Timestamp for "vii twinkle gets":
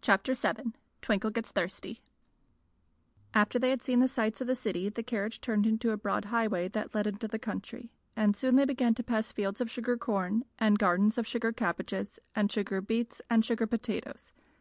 0.34-1.50